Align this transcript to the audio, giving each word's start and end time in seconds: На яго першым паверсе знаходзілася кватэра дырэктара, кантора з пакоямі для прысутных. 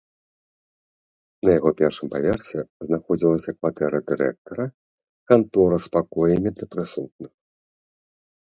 На 1.49 1.57
яго 1.59 1.71
першым 1.81 2.07
паверсе 2.15 2.59
знаходзілася 2.87 3.51
кватэра 3.57 3.97
дырэктара, 4.07 4.65
кантора 5.33 5.77
з 5.85 5.95
пакоямі 5.97 6.49
для 6.57 6.67
прысутных. 6.77 7.31